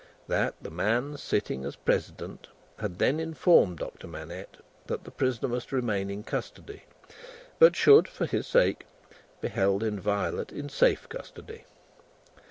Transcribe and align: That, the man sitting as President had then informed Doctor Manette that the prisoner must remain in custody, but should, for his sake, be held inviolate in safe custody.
That, 0.27 0.55
the 0.59 0.71
man 0.71 1.15
sitting 1.17 1.63
as 1.63 1.75
President 1.75 2.47
had 2.79 2.97
then 2.97 3.19
informed 3.19 3.77
Doctor 3.77 4.07
Manette 4.07 4.57
that 4.87 5.03
the 5.03 5.11
prisoner 5.11 5.47
must 5.47 5.71
remain 5.71 6.09
in 6.09 6.23
custody, 6.23 6.85
but 7.59 7.75
should, 7.75 8.07
for 8.07 8.25
his 8.25 8.47
sake, 8.47 8.87
be 9.41 9.47
held 9.49 9.83
inviolate 9.83 10.51
in 10.51 10.69
safe 10.69 11.07
custody. 11.07 11.65